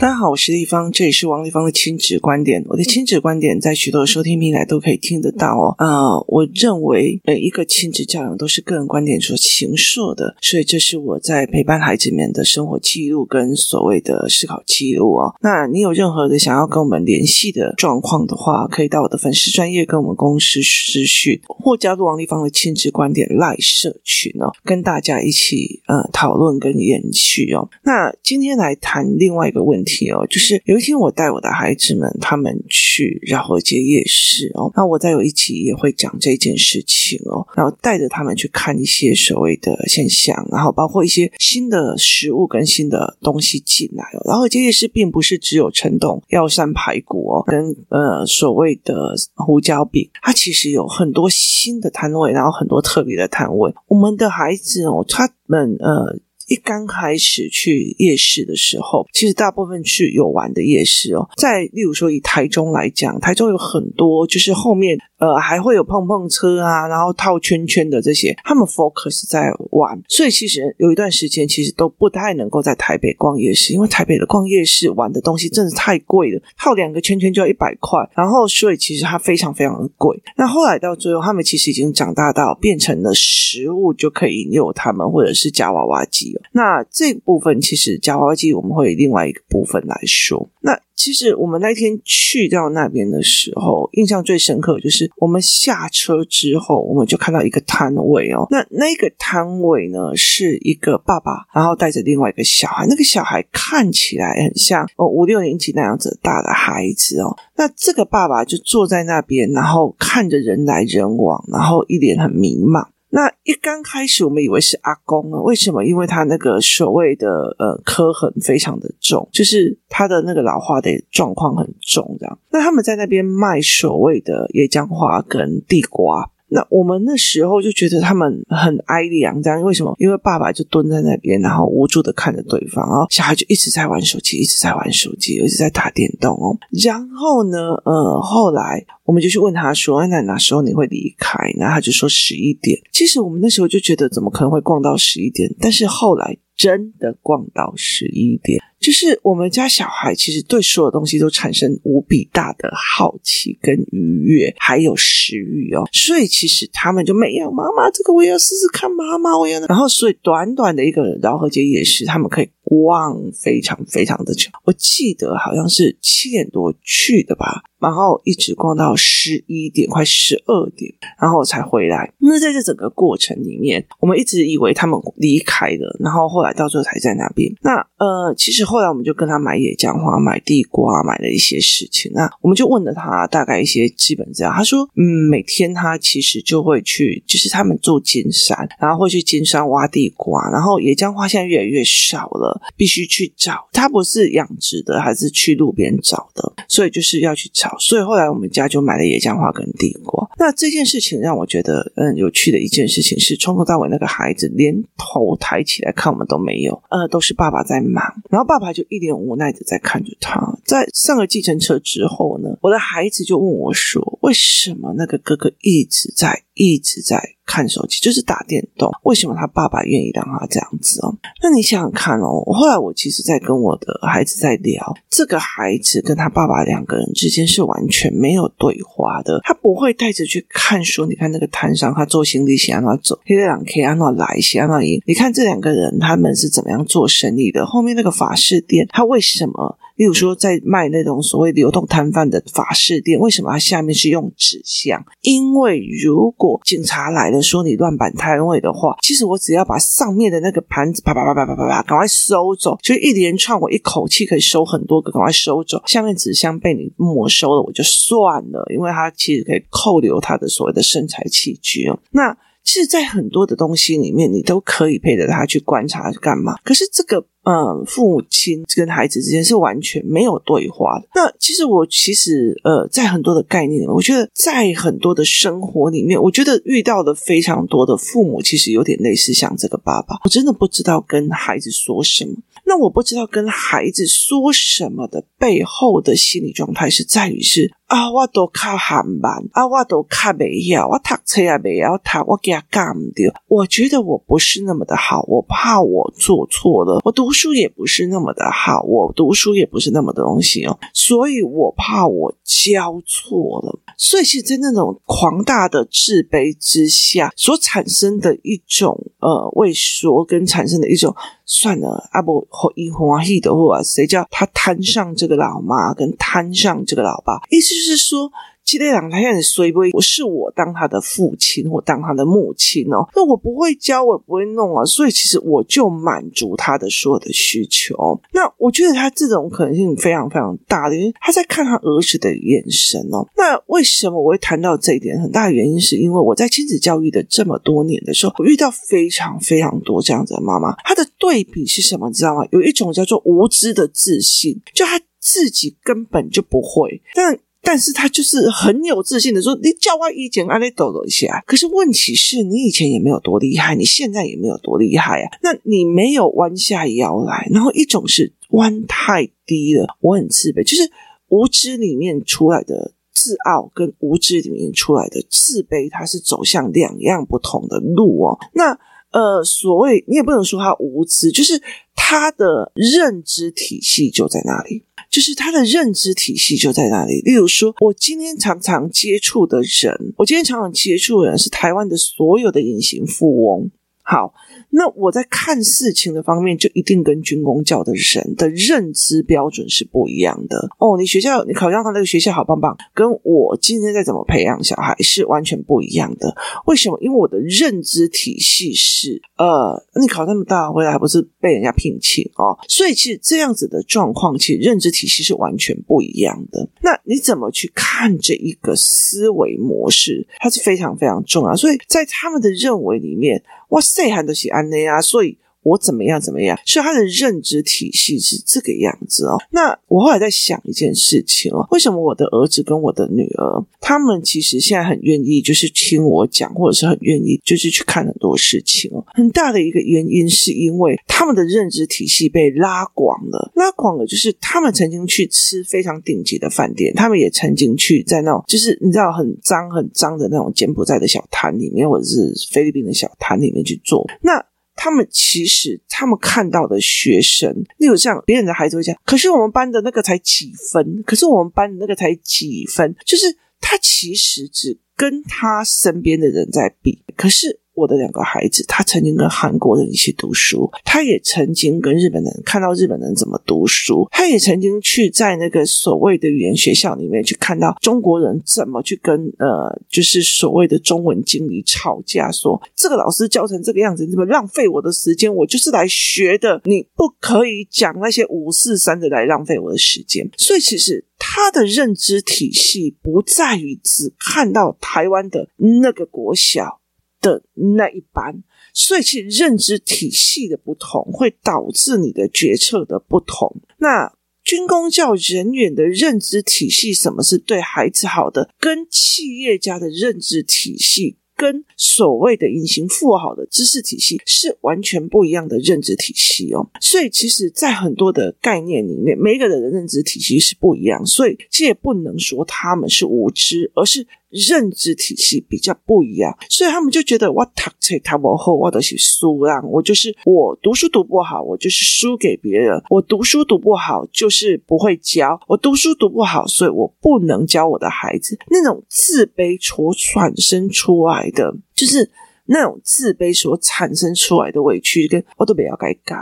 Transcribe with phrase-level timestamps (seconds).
[0.00, 2.64] 大家好，我是丽芳，这里是王丽芳的亲子观点。
[2.68, 5.74] 我的亲子观点在许多收听平台都可以听得到哦。
[5.76, 15.34] 呃，我认为每一个亲子教养都是个人观点所形塑的，所以这是我在陪伴孩子们的生活记录跟所谓的思考记录哦。
[15.42, 27.68] 那你有任何的想要跟我们联系的状况的话，可以到我的粉丝专业跟我们公司私讯，或加入王丽芳的亲子观点赖社群哦，跟大家一起呃讨论跟延续哦。
[27.82, 29.89] 那今天来谈另外一个问题。
[30.10, 44.22] 哦，就是有一天我带我的孩子们他们去饶河街夜市哦，那我再有一期也会讲这件事情哦，然后带着他们去看一些所谓的现象，然后包括一些新的食物跟新的东西进来哦。
[44.26, 53.72] 饶河街夜市并不是只有陈董药膳排骨哦，跟呃所谓的胡椒饼，它其实有很多新的摊位，然后很多特别的摊位。
[53.88, 56.18] 我们的孩子哦，他们呃。
[56.50, 61.28] 一刚开始去夜市的时候，其实大部分是有玩的夜市哦。
[61.36, 70.02] 在例如说以台中来讲，台中有很多，就是后面呃还会有碰碰车啊，然后套圈圈的这些，他们 focus 在玩。
[70.08, 80.20] 所以其实有一段时间，其实都不太能够在台北逛夜市，因为台北的逛夜市玩的东西真的太贵了，套两个圈圈就要一百块，然后所以其实它非常非常的贵。
[80.36, 90.50] 那后来到最后，他们其实已经长大到变成了食物就可以引诱他们，或者是夹娃娃机那这部分其实夹娃娃机我们会另外一个部分来说。
[90.60, 98.46] 那其实我们那天去到那边的时候，印象最深刻就是我们下车之后，我们就看到一个摊位哦。
[98.50, 102.86] 那那个摊位呢，是一个爸爸，然后带着另外一个小孩。
[102.86, 107.34] 那个小孩看起来很像哦五六年级那样子大的孩子哦。
[107.56, 112.86] 那这个爸爸就坐在那边，然后看着人来人往，然后一脸很迷茫。
[113.10, 115.40] 那一刚开始，我们以为是阿公啊？
[115.42, 115.84] 为什么？
[115.84, 122.38] 因为他那个所谓的呃磕痕非常的重，就是他的那个老化的状况很重，这样。
[122.50, 126.30] 那他们在那边卖所谓的椰浆花跟地瓜。
[126.50, 129.94] 那我们那时候就觉得他们很哀凉，这样为什么？
[129.98, 136.58] 因为爸爸就蹲在那边，然后无助的看着对方，然后小孩就一直在玩手机，一直在玩手机，一直在打电动哦。
[136.84, 145.48] 然后呢，呃，后来我们就去问他说：“那哪时候你会离开？”然后他就说：“十一点。”其实我们那时候就觉得怎么可能会逛到十一点？
[145.60, 148.60] 但是后来真的逛到十一点。
[148.80, 159.60] 就是我们家小孩其实对所有东西都产生无比大的好奇跟愉悦，还有食欲哦，所以其实他们就没有妈妈，这个我也要试试看，妈妈我要。
[159.66, 164.50] 然后所以短短的一个饶河街夜市，他们可以逛非常非常的久。
[164.64, 167.62] 我记得好像是七点多去的吧。
[167.80, 172.12] 然后一直逛到十一点，快十二点，然后才回来。
[172.18, 177.50] 那在这整个过程里面，我们一直以为他们离开了，然后后来到最后才在那边。
[177.62, 182.10] 那呃，其实后来我们就跟他买野姜花、买地瓜，买了一些事情。
[182.14, 184.52] 那我们就问了他大概一些基本资料。
[184.52, 190.48] 他说，嗯，每天他其实就会去，就是他们住金山，然后会去金山挖地瓜。
[190.52, 193.68] 然后野姜花现在越来越少了，必须去找。
[193.72, 197.76] 他不是养殖的，还是去路边找的，所以就是要去找。
[197.80, 200.28] 所以后来我们家就买了野姜花跟地瓜。
[200.38, 210.58] 那这件事情让我觉得，嗯，有趣的一件事情是，从头到尾那个孩子连头抬起来看我们都没有，呃，都是爸爸在忙，然后爸爸就一脸无奈的在看着他。
[210.64, 221.12] 在上了计程车之后呢，我的孩子就问我说：“为什么那个哥哥一直在一直在？”看手机就是打电动，为什么他爸爸愿意让他这样子哦？
[221.42, 222.44] 那你想想看哦。
[222.46, 229.40] 后来我其实，在跟我的孩子在聊，这个孩子跟他爸爸两个人之间是完全没有对话的。
[229.42, 235.02] 他不会带着去看说，你看那个摊上他做行李箱，他走，黑两 K 让他来西安那赢。
[235.04, 237.66] 你看这两个人他们是怎么样做生意的？
[237.66, 239.76] 后面那个法式店，他为什么？
[240.00, 245.04] 例如说，在卖那种所谓流动摊贩的法式店，为什么它下面是用纸箱？
[245.20, 255.82] 因为如果警察来了，说你乱摆摊位的话，其实我只要把上面的那个盘子啪啪啪啪啪啪啪赶快收走，就一连串我一口气可以收很多个，赶快收走。
[255.84, 261.98] 下面纸箱被你没收了，我就算了，因为它其实可以扣留他的所谓的生财器具哦。
[262.12, 266.54] 那其实，在很多的东西里面，你都可以陪着他去观察干嘛？
[266.64, 267.26] 可是这个。
[267.42, 271.08] 嗯，父母亲跟孩子之间是完全没有对话的。
[271.14, 280.16] 那其实我其实呃，在很多的概念里面，我觉得在很多的生活里面，我觉得遇到的非常多的父母，其实有点类似像这个爸爸。
[280.22, 282.34] 我真的不知道跟孩子说什么。
[282.66, 293.34] 那我不知道跟孩子说什么的背后的心理状态是在于是啊，我都考韩班啊，我都考不晓，我读册也没要读，我给他干唔掉。
[293.48, 297.00] 我觉得我不是那么的好，我怕我做错了。
[297.04, 303.80] 我读书也不是那么的好，我读书也不是那么的东西哦，所以我怕我教错了。
[303.96, 311.14] 所以是在那种狂大的自卑之下所产生的一种呃畏缩，跟产生的一种
[311.44, 318.30] 算了，阿伯和一欢喜的话，谁叫他摊上这个老妈，跟摊上这个老爸，意思就是说。
[318.62, 323.04] 记得两台很衰，不会，我是我当他的父亲，我当他的母亲哦。
[323.16, 328.20] 那我不会教，我不会弄啊，所以其实我就满足他的所有的需求。
[328.32, 333.26] 那我觉得他这种可能性非常非常大的，因为他在看他儿子的眼神哦。
[333.36, 335.20] 那为什么我会谈到这一点？
[335.20, 340.76] 很大的原因是因为我在亲子教育的这么多年的时候，我遇到非常非常多这样子的妈妈。
[340.84, 342.08] 她的对比是什么？
[342.08, 342.46] 你知道吗？
[342.52, 347.36] 有一种叫做无知的自信，就他自己根本就不会，但。
[347.62, 355.30] 但是他就是很有自信的说：“你叫我以前阿你抖了一下，可是问题是你以前也没有多厉害，你现在也没有多厉害啊。
[355.42, 360.90] 那你没有弯下腰来，然后一种是弯太低了，我很自卑，就是
[361.28, 368.38] 无知里面出来的自傲，跟无知里面出来的自卑，它是走向两样不同的路哦。
[368.54, 368.78] 那
[369.10, 371.60] 呃，所谓你也不能说他无知，就是
[371.94, 377.20] 他的认知体系就在那里。”就是他的认知体系就在那里。
[377.22, 383.70] 例如说，我今天常常接触的人，我今天常常接触的人是台湾的所有的隐形富翁。
[384.02, 384.32] 好。
[384.70, 390.96] 那我在看事情的方面，就一定跟军公教的人的认知标准是不一样的哦。
[390.96, 396.34] 你学校你考上他那个学校好棒棒，跟我今天在怎么培养小孩是完全不一样的。
[396.66, 396.96] 为什么？
[397.00, 402.56] 因为我的认知体系是呃，你考那么大回来还不是被人家聘请哦？
[402.68, 406.68] 所以其实这样子的状况，其实认知体系是完全不一样的。
[406.80, 410.26] 那你怎么去看这一个思维模式？
[410.38, 411.56] 它是非常非常重要。
[411.56, 413.42] 所以在他们的认为里面。
[413.70, 415.38] 哇塞，很多是安尼啊，所以。
[415.62, 416.58] 我怎么样怎么样？
[416.64, 419.36] 所以他的认知体系是这个样子哦。
[419.50, 429.04] 那我后来在想一件事情哦，为什么我的儿子跟我的女儿，他们其实现在很愿意就是听我讲，或者是很愿意就是去看很多事情哦。
[429.14, 444.42] 很大的一个原因是因为他们的认知体系被拉广了，拉广了就是他们曾经去吃非常顶级的饭店，他们也曾经去在那种就是你知道很脏很脏的那种柬埔寨的小摊里面，或者是菲律宾的小摊里面去做那。
[444.82, 457.60] 他们其实，他们看到的学生，例如像别人的孩子会讲，可是我们班的那个才几分，可是我们班的那个才几分，就是他其实只跟他身边的人在比，可是。
[457.80, 475.34] 我的两个孩子，他曾经跟韩国人一起读书，他也曾经跟日本人看到日本人怎么读书，他也曾经去在那个所谓的语言学校里面去看到中国人怎么去跟呃，就是所谓的中文经理吵架，说这个老师教成这个样子，你怎么浪费我的时间？
[475.34, 480.28] 我就是来学的，你不可以讲那些五四三的来浪费我的时间。
[480.36, 486.79] 所以其实他的认知体系不在于只看到台湾的那个国小。
[487.20, 487.42] 的
[487.76, 493.60] 那一班，所以其实认知体系的不同会导致你的决策的不同。
[493.78, 494.12] 那
[494.42, 506.70] 军公教人员的认知体系，什么是对孩子好的，跟企业家的认知体系，跟所谓的隐形富豪的知识体系是完全不一样的认知体系哦。
[506.80, 514.06] 所以其实，在很多的概念里面，每一个人的认知体系是不一样，所以这也不能说他们是无知，而是。
[514.30, 519.60] 认知体系比较不一样，所以他们就觉得我读册读不好，我都是输啊。
[519.64, 522.80] 我就是我读书读不好，我就是输给别人。
[522.88, 525.40] 我读书读不好，就是不会教。
[525.48, 528.38] 我读书读不好，所以我不能教我的孩子。
[528.48, 532.10] 那种自卑所产生出来的，就是。
[532.46, 536.20] 那种自卑所产生出来的委屈，跟我都不要该嘎，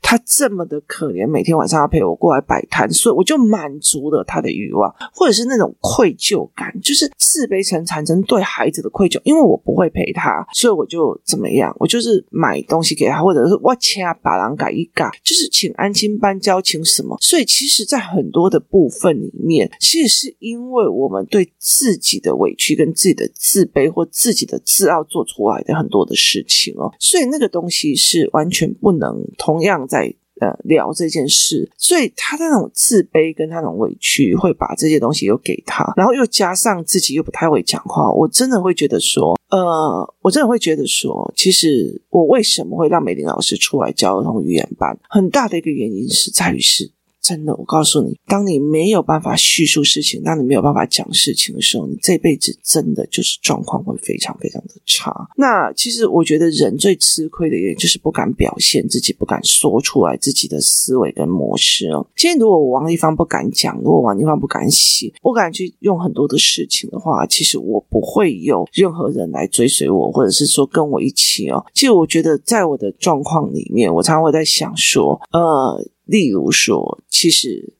[0.00, 46.90] 他这么的可怜，每天晚上要陪我过来摆摊，所以我就满足了他的欲望，或者是那种愧疚感，就是自卑成产生对孩子的愧疚，因为我不会陪他，所以我就怎么样，我就是买东西给他，或者是我请他把狼改一改，就是请安亲班教，请什么，所以其实，在很多的部分里面，其实是因为我们对自己的委屈跟自己的自卑或自己的自傲做出来很多的事情哦，所以那个东西是完全不能同样在呃聊这件事，所以他的那种自卑跟他那种委屈会把这些东西又给他，然后又加上自己又不太会讲话，我真的会觉得说，呃，我真的会觉得说，其实我为什么会让美玲老师出来教儿童语言班，很大的一个原因是在于是
[47.22, 55.14] 真的，我告诉你，当你没有办法叙述事情，当你没有办法讲事情的时候，你这辈子真的就是状况会非常非常的差。
[55.36, 62.04] 那其实我觉得人最吃亏的原因就是不敢表现自己，不敢说出来自己的思维跟模式哦。
[62.16, 71.64] 今天如果王丽芳不敢讲，如果王丽芳不敢写，不敢去用很多的事情的话，其实我不会有任何人来追随我，或者是说跟我一起哦。
[71.72, 75.88] 其实我觉得在我的状况里面，我常常会在想说，呃。
[76.04, 77.74] 例如说，其实。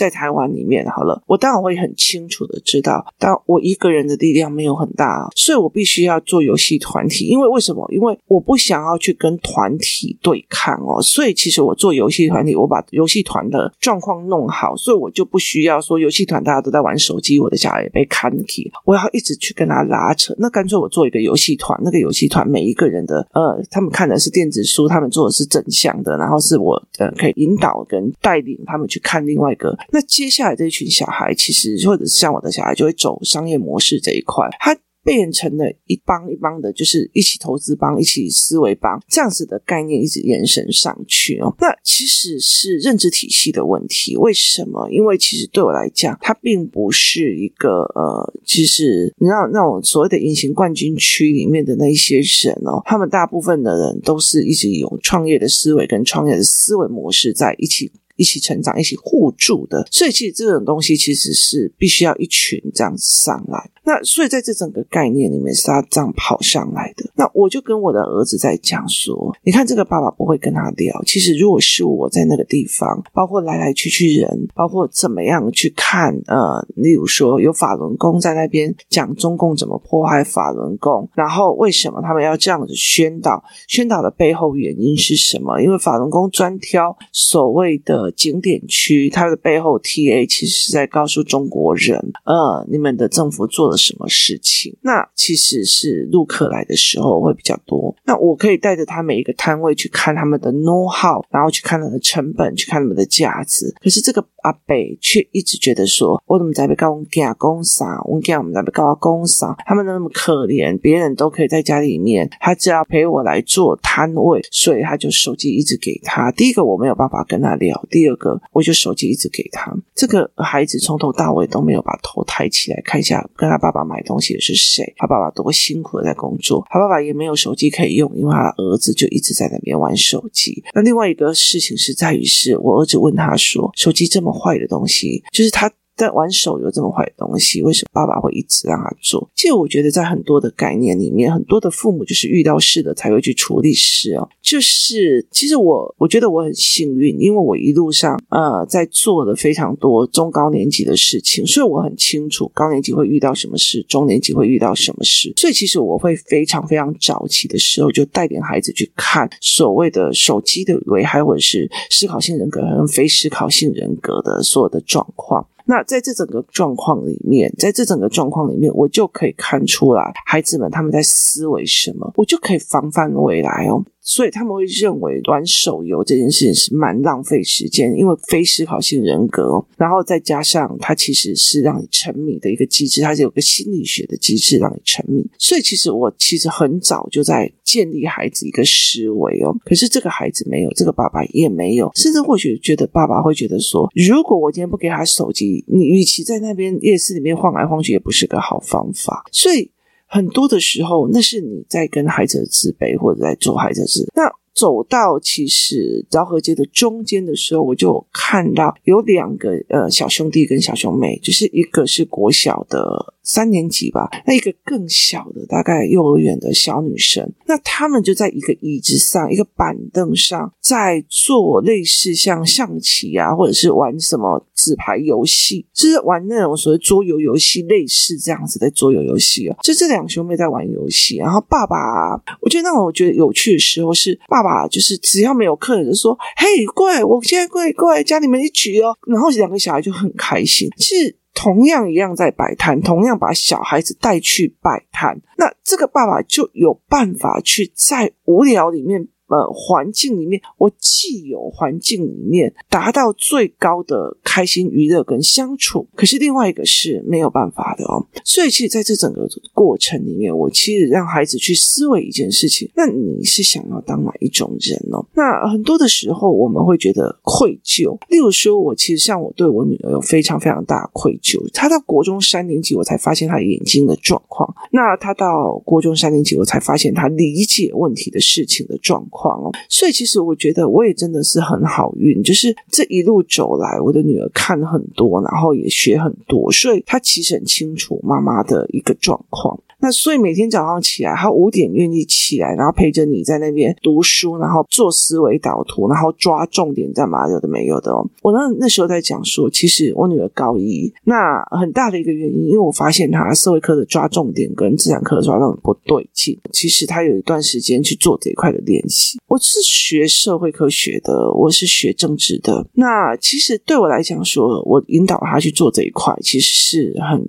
[0.00, 7.26] 在台湾里面，好了，我当然会很清楚的知道，当我一个人的力量没有很大，所以我必须要做游戏团体。
[7.26, 7.86] 因为为什么？
[7.92, 11.02] 因为我不想要去跟团体对抗哦。
[11.02, 20.34] 所以其实我做游戏团体，我把游戏团的状况弄好，所以我就不需要说游戏团大家都在玩手机，我的小孩也被看起，我要一直去跟他拉扯。
[20.38, 29.76] 那干脆我做一个游戏团，那个游戏团每一个人的呃，他们看的是电子书，他们做的是正向的，然后是我呃可以引导跟带领他们去看另外一个。
[29.92, 41.54] 那接下来这一群小孩，其实或者是像我的小孩，就会走商业模式这一块，他变成了一帮一帮的，就是一起投资帮，一起思维帮，这样子的概念一直延伸上去哦。
[41.58, 44.14] 那其实是认知体系的问题。
[44.16, 44.86] 为什么？
[44.90, 57.90] 因为其实对我来讲，它并不是一个呃，其实你知道那种所谓的隐形冠军区里面的那一些人哦，他们大部分的人都是一直有创业的思维跟创业的思维模式在一起。
[58.20, 63.70] 一起成长，一起互助的，所以其实这种东西其实是必须要一群这样子上来。
[63.82, 67.10] 那所以在这整个概念里面是他这样跑上来的。
[67.16, 71.02] 那我就跟我的儿子在讲说，你看这个爸爸不会跟他聊。
[71.06, 83.42] 其实如果是我在那个地方，包括来来去去人，包括怎么样去看，呃，例如说有法轮功在那边讲中共怎么迫害法轮功，然后为什么他们要这样子宣导？
[83.66, 85.58] 宣导的背后原因是什么？
[85.62, 88.09] 因为法轮功专挑所谓的。
[88.10, 94.76] 景点区，它的背后 TA 其实是在告诉中国人，呃，你们的政府做了什么事情？
[94.82, 97.94] 那其实是陆客来的时候会比较多。
[98.04, 103.74] 那我可以带着他每一个摊位去看他们的 know how，然后去看他的成本，去看他们的价值。
[103.82, 108.00] 可是这个阿北却一直觉得说，我怎么在被告我家公啥？
[108.04, 109.54] 我家我们在被告公啥？
[109.66, 116.30] 他们那么可怜，别人都可以在家里面，他只要陪我来做摊位，所以他就手机一直给他。
[116.32, 117.86] 第一个我没有办法跟他聊。
[117.90, 119.76] 第第二个，我就手机一直给他。
[119.94, 124.94] 这个孩子从头到尾都没有把头抬起来看一下，跟他爸爸买东西的是谁？
[124.96, 130.62] 他爸爸多辛苦的在工作，他爸爸也没有手机可以用，因为他儿子就一直在那边玩手机。
[130.74, 139.28] 那另外一个事情是在于，是我儿子问他说：“手机这么坏的东西，就是他。”在玩手游这么坏的东西，为什么爸爸会一直让他做？
[139.34, 144.26] 其实我觉得，在很多的概念里面，很多的父母就是遇到事的才会去处理事哦。
[144.40, 155.30] 就是其实我我觉得我很幸运，因为我一路上呃在做了非常多中高年级的事情，所以我很清楚高年级会遇到什么事，中年级会遇到什么事。
[155.36, 165.46] 所以其实我会非常非常早期的时候就带点孩子去看所谓的手机的危害，或者是思考性人格和非思考性人格的所有的状况。
[165.70, 173.84] 那在这整个状况里面，在这整个状况里面，我就可以看出来孩子们他们在思维什么，我就可以防范未来哦。
[174.10, 185.24] 所以他们会认为玩手游这件事情是蛮浪费时间，因为非思考性人格，然后再加上它其实是让你沉迷的一个机制，它是有个心理学的机制让你沉迷。
[185.38, 199.24] 所以其实我其实很早就在建立孩子一个思维哦，可是这个孩子没有，这个爸爸也没有，甚至或许觉得爸爸会觉得说，如果我今天不给他手机，你与其在那边夜市里面晃来晃去，也不是个好方法。
[199.30, 199.70] 所以。
[200.10, 204.04] 很多的时候，那是你在跟孩子的自卑，或者在做孩子的事。
[204.14, 213.14] 那走到其实昭和街的中间的时候，我就看到有两个呃小兄弟跟小兄妹，就是一个是国小的。
[213.32, 229.56] 三年级吧，那一个更小的，大概幼儿园的小女生，那他们就在一个椅子上，一个板凳上，在做类似像象棋啊，或者是玩什么纸牌游戏，就是玩那种所谓桌游游戏，类似这样子的桌游游戏哦。
[229.62, 241.16] 就这两兄妹在玩游戏，然后爸爸，我觉得那种我觉得有趣的时候是爸爸，就是只要没有客人就说：“嘿，过来，我现在过来过来，家里面一局哦。”然后两个小孩就很开心，是。
[241.34, 258.04] 同样一样在摆摊，同样把小孩子带去摆摊，那这个爸爸就有办法去在无聊里面呃环境里面，我既有环境里面达到最高的开心娱乐跟相处，可是另外一个是没有办法的哦。
[258.24, 265.04] 所以其实在这整个过程里面，我其实让孩子去思维一件事情：那你是想要当哪一种人哦？
[265.14, 267.96] 那很多的时候我们会觉得愧疚。
[268.08, 271.40] 例如说，我其实像我对我女儿有非常非常大的愧疚。
[271.52, 274.52] 她到国中三年级，我才发现她眼睛的状况。
[274.72, 279.52] 那她到国中三年级，我才发现她理解问题的事情的状况哦。
[279.68, 289.58] 所以其实我觉得我也真的是很好运，就是这一路走来，我的女儿看很多，然后也学很多，所以她其实很清楚妈妈的一个状况。
[289.80, 298.06] 那所以每天早上起来，他五点愿意起来，然后陪着你在那边读书，然后做思维导图，然后抓重点干嘛，有的没有的哦。
[298.22, 306.38] 我那那时候在讲说，其实我女儿高一，那很大的一个原因，因为我发现她社会科的抓重点跟自然科的抓重点不对劲。
[306.52, 309.18] 其实她有一段时间去做这一块的练习。
[309.26, 312.66] 我是学社会科学的，我是学政治的。
[312.74, 317.26] 那其实对我来讲说，我引导她去做这一块，其实是很。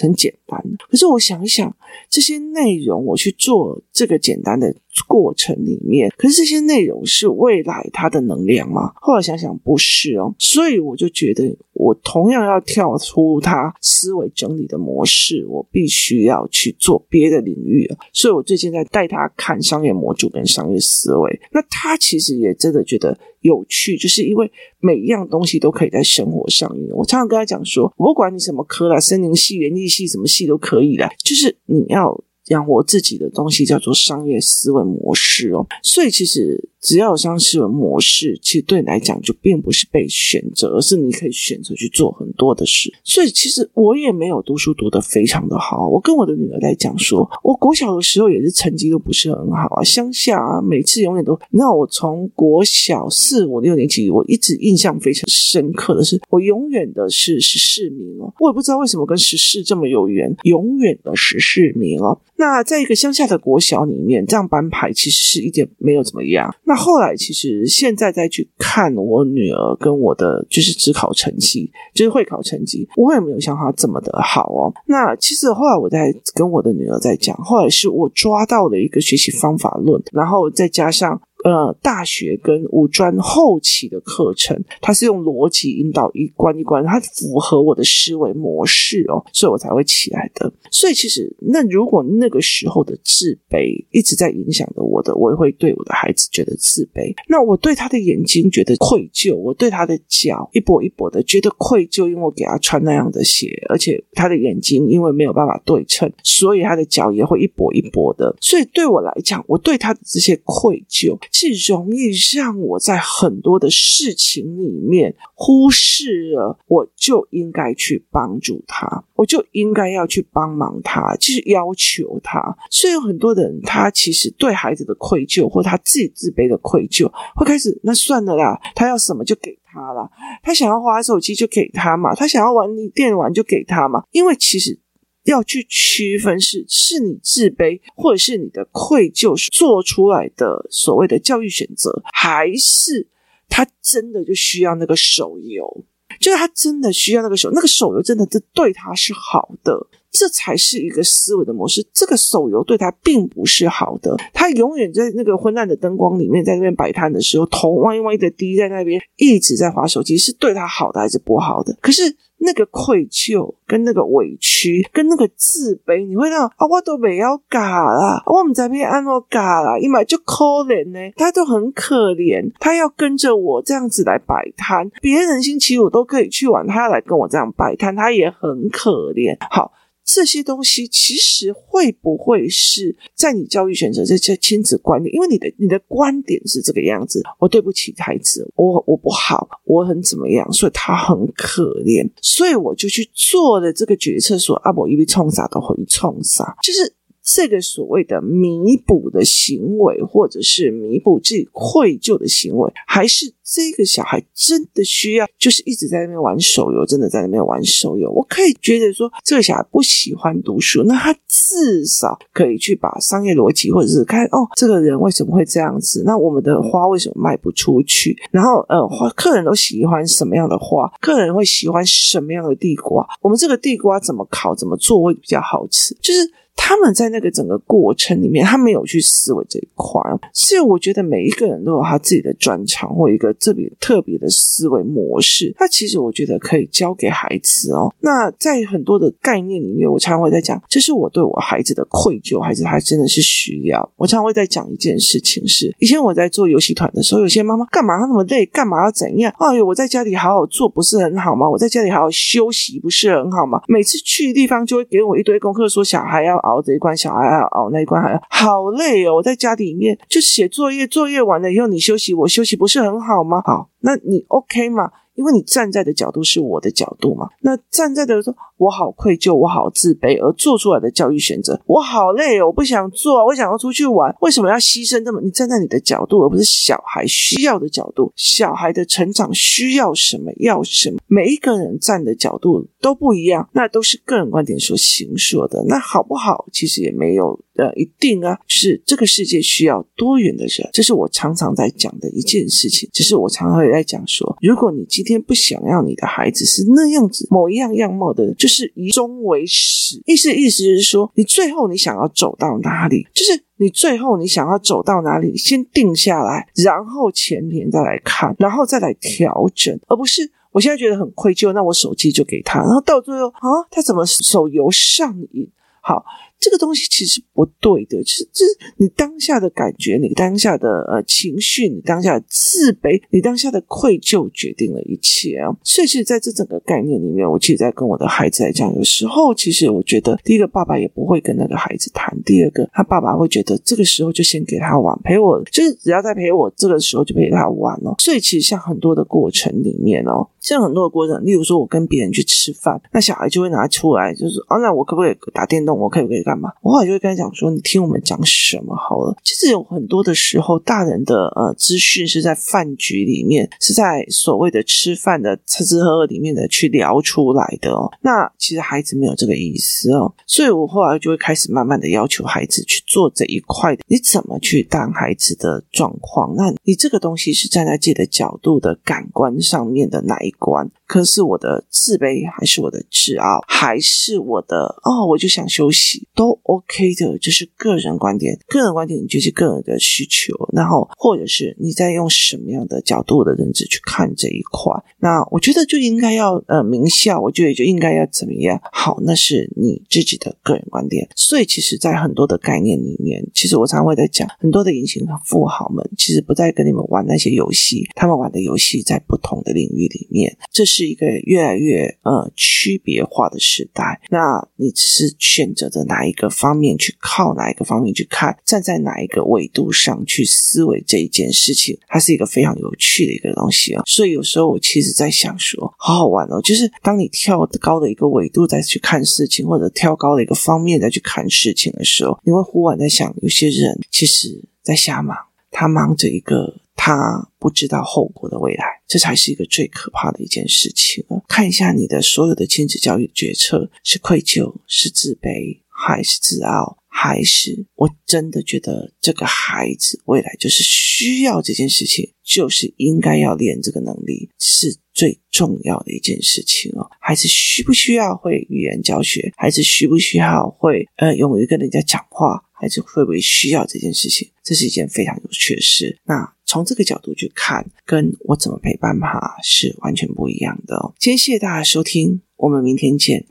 [0.00, 1.74] 很简单，可是我想一想，
[2.08, 4.74] 这些内容我去做这个简单的
[5.08, 8.92] 过程里面，可是这些内容是未来它的能量吗？
[8.96, 17.98] 后来想想不是哦，所以我就觉得我同样要跳出他思维整理的模式，我必须要去做别的领域啊。
[18.12, 26.98] 所以我最近在带他看商业模组跟商业思维，那他其实也真的觉得有趣，就是因为每一样东西都可以在生活上用。
[26.98, 32.22] 我常常跟他讲说，我不管你什么科啦，森林系、园艺系，什么系都可以啦，就是你要。
[32.46, 36.68] 养活自己的东西叫做商业思维模式哦，所以其实。
[36.80, 42.92] 只要有商业思维模式，其实对你来讲就并不是被选择，而是你可以选择去做很多的事。
[43.04, 45.88] 所以其实我也没有读书读得非常的好。
[45.88, 51.38] 我跟我的女儿在讲说，我国小的时候也是成绩都不是很好啊，乡下啊，每次永远都。
[51.50, 58.32] 你知道我从国小四五六年级，我一直印象非常深刻的是，我永远的是十四名哦。
[58.40, 62.18] 我也不知道为什么跟十四这么有缘，永远的十四名哦。
[62.36, 66.54] 那在一个乡下的国小里面，这样班排其实是一点没有怎么样。
[66.70, 74.72] 那后来，其实现在再去看我女儿跟我的就是职考成绩，就是会考成绩，我也没有像她这么的好哦。
[74.86, 81.20] 那其实后来我在跟我的女儿在讲，后来是我抓到了一个学习方法论，然后再加上。
[81.42, 90.52] 呃，大学跟五专后期的课程，它是用逻辑引导一关一关，它符合我的思维模式哦，所以我才会起来的。
[90.70, 97.14] 所以其实，那如果那个时候的自卑一直在影响着我的，我也会对我的孩子觉得自卑。
[97.26, 108.36] 那我对他的眼睛觉得愧疚，我对他的脚一跛一跛的觉得愧疚，因为我给他穿那样的鞋，而且他的眼睛因为没有办法对称，所以他的脚也会一跛一跛的。
[108.42, 111.18] 所以对我来讲，我对他的这些愧疚。
[111.32, 122.56] 是容易让我在很多的事情里面忽视了，我就应该去帮助他，我就应该要去帮忙他，就是要求他。
[122.70, 130.10] 所以有很多人，他其实对孩子的愧疚，或他自己自卑的愧疚，会开始那算了啦，他要什么就给他啦，
[130.42, 134.78] 他想要滑手机就给他嘛，他想要玩电玩就给他嘛，因为其实。
[135.24, 143.06] 要去区分是是你自卑，或者是你的愧疚做出来的所谓的教育选择，还是
[143.48, 145.84] 他真的就需要那个手游？
[146.18, 151.86] 就是他真的需要那个手，那个手游真的是对他是好的，这才是一个思维的模式。
[151.92, 161.76] 这个手游对他并不是好的，他永远在那个昏暗的灯光里面，在那边摆摊的时候，头歪歪的低在那边，一直在滑手机，是对他好的还是不好的？
[161.82, 162.16] 可是。
[162.40, 179.36] 那个愧疚，跟那个委屈，跟那个自卑，你会让啊，我都没要嘎啦，我们在边安诺嘎啦，一买就可怜呢，他都很可怜，他要跟着我这样子来摆摊，别人星期五都可以去玩，他要来跟我这样摆摊，他也很可怜。
[179.50, 179.72] 好。
[180.12, 185.14] 这些东西其实会不会是在你教育选择这些亲子观念？
[185.14, 196.92] 因为你的你的观点是这个样子，我对不起孩子，我我不好，我很怎么样，所以他很可怜，所以我就去做了这个决策，说啊，我一被冲啥都会冲啥，就是。
[197.22, 208.10] 这个所谓的弥补的行为，或者是弥补自己愧疚的行为，还是这个小孩真的需要，就是一直在那边玩手游，真的在那边玩手游？
[208.10, 216.02] 我可以觉得说，这个小孩不喜欢读书，那他至少可以去把商业逻辑，或者是看哦，这个人为什么会这样子？
[216.06, 218.16] 那我们的花为什么卖不出去？
[218.30, 220.90] 然后呃，花客人都喜欢什么样的花？
[221.00, 223.06] 客人会喜欢什么样的地瓜？
[223.20, 225.94] 我们这个地瓜怎么烤、怎么做会比较好吃？
[226.00, 226.30] 就是。
[226.62, 230.00] 他们在那个整个过程里面，他没有去思维这一块。
[230.32, 235.52] 所以我觉得每一个人都有他自己的专长或一个特别特别的思维模式。
[235.58, 237.92] 那其实我觉得可以教给孩子哦。
[238.00, 243.90] 那在很多的概念里面，我常常会在讲，这是我对我孩子的愧疚，孩子他真的是需要。
[243.96, 249.32] 我常常会在讲一件事情是，以前我在做游戏团的时候，有些妈妈干嘛那么累，干嘛要怎样？
[249.38, 251.48] 哎呦，我在家里好好做不是很好吗？
[251.48, 253.60] 我在家里好好休息不是很好吗？
[253.66, 259.16] 每次去地方就会给我一堆功课，说小孩要这一关，小孩还要熬那一关，还要好累哦。
[259.16, 263.42] 我在家里面就写作业，作业完了以后你休息，我休息不是很好吗？
[263.44, 264.90] 好，那你 OK 吗？
[265.16, 275.20] 因为你站在的角度是我的角度嘛，那站在的说，我好愧疚，我好自卑，而做出来的教育选择，我好累哦，我不想做，我想要出去玩，为什么要牺牲这么？
[275.22, 280.98] 你站在你的角度，而不是小孩需要的角度，小孩的成长需要什么，要什么？
[281.06, 286.46] 每一个人站的角度都不一样，那都是个人观点所形说的，那好不好？
[286.52, 295.20] 其实也没有呃一定啊，是这个世界需要多元的人，这是我常常在讲的一件事情，只是我常常会在讲说，如果你今天。
[295.30, 300.02] 不想要你的孩子是那样子某一样样貌的，就是以终为始。
[300.04, 315.48] 意思意思是说，你最后你想要走到哪里，就是你最后你想要走到哪里，先定下来，然后前年再来看，然后再来调整，而不是我现在觉得很愧疚，那我手机就给他，然后到最后啊，他怎么手游上瘾？
[315.80, 316.04] 好。
[316.40, 325.54] 这个东西其实不对的，就是就是你当下的感觉，你当下的呃情绪，你当下的自卑，你当下的愧疚，决定了一切啊。
[325.62, 337.94] 所以，其实在这整个概念里面，我其实在跟我的孩子来讲，有时候其实我觉得，第一个爸爸也不会跟那个孩子谈，第二个他爸爸会觉得这个时候就先给他玩，陪我，就是只要在陪我，这个时候就陪他玩哦。
[337.98, 345.78] 所以，其实像很多的过程里面哦，像很多的过程，例如说我跟别人去吃饭，那小孩就会拿出来，就是哦，那我可不可以打电动？
[345.78, 346.22] 我可不可以？
[346.30, 346.52] 干嘛？
[346.62, 357.90] 我后来就会跟他讲说：“你听我们讲什么好了。”其实有很多的时候，大人的呃资讯是在饭局里面，是在所谓的吃饭的吃吃喝喝里面的去聊出来的哦。
[358.02, 363.82] 那其实孩子没有这个意思哦，所以我后来就会开始慢慢的要求孩子去做这一块的。
[363.88, 366.32] 你怎么去当孩子的状况？
[366.36, 370.70] 那你这个东西是站在自己的角度的感官上面的哪一关？
[370.86, 378.38] 可是我的自卑，还是我的自傲，还是我的哦，我就想休息，都 OK 的，就是个人观点。
[378.46, 384.70] 个人观点你就是个人的需求，然后或者是你在用什么样的角度的认知去看这一块。
[384.98, 388.60] 那我觉得就应该要呃名校，我觉得就应该要怎么样？
[388.70, 391.08] 好，那是你自己的个人观点。
[391.16, 400.90] 所以其实，在很多的概念里面，其实我常会在讲，很多的隐形富豪们其实不再跟你们玩那些游戏，他们玩的游戏在不同的领域里面，这是。
[400.90, 413.82] 一个越来越呃区别化的时代，那你只是选择的哪一一个方面去靠哪一个方面去看，站在哪一个维度上去思维这一件事情，它是一个非常有趣的一个东西啊。
[413.86, 425.16] 所以有时候我其实在想说，好好玩哦，就是当你跳高的一个维度再去看事情，或者跳高的一个方面再去看事情的时候，你会忽然在想，有些人其实在瞎忙，
[425.50, 426.60] 他忙着一个。
[426.82, 431.04] 他不知道后果的未来，这才是一个最可怕的一件事情。
[431.28, 446.86] 看一下你的所有的亲子教育决策，是愧疚，是自卑，还是自傲，还是我真的觉得这个孩子未来就是需要这件事情，就是应该要练这个能力，是最重要的一件事情哦。
[447.00, 449.32] 孩子需不需要会语言教学？
[449.36, 452.42] 孩子需不需要会呃勇于跟人家讲话？
[452.52, 454.28] 孩子会不会需要这件事情？
[454.44, 455.98] 这是一件非常有趣的事。
[456.04, 460.92] 那从这个角度去看，跟我怎么陪伴他是完全不一样的哦。
[460.98, 463.24] 今天谢谢大家收听，我们明天见。